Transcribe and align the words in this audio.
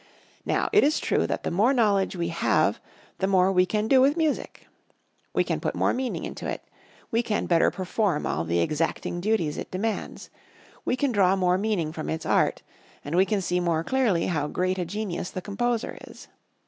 Now, 0.47 0.67
it 0.73 0.83
is 0.83 0.99
true 0.99 1.27
that 1.27 1.43
the 1.43 1.51
more 1.51 1.73
knowledge 1.75 2.15
we 2.15 2.29
have, 2.29 2.79
the 3.19 3.27
more 3.27 3.51
we 3.51 3.67
can 3.67 3.87
do 3.87 4.01
with 4.01 4.17
music. 4.17 4.65
We 5.31 5.43
can 5.43 5.59
put 5.59 5.75
more 5.75 5.93
meaning 5.93 6.23
into 6.25 6.47
it; 6.49 6.63
we 7.11 7.21
can 7.21 7.45
better 7.45 7.69
perform 7.69 8.25
all 8.25 8.43
the 8.43 8.61
exacting 8.61 9.21
duties 9.21 9.59
it 9.59 9.69
demands; 9.69 10.31
we 10.85 10.95
can 10.95 11.11
draw 11.11 11.35
more 11.35 11.59
meaning 11.59 11.91
from 11.93 12.09
its 12.09 12.25
art, 12.25 12.63
and 13.05 13.15
we 13.15 13.27
can 13.27 13.41
see 13.41 13.59
more 13.59 13.83
clearly 13.83 14.25
how 14.25 14.47
great 14.47 14.79
a 14.79 14.85
genius 14.85 15.29
the 15.29 15.39
composer 15.39 15.99
is. 16.07 16.27